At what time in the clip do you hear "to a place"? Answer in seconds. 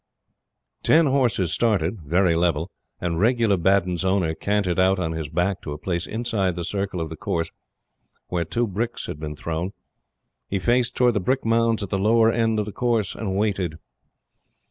5.61-6.07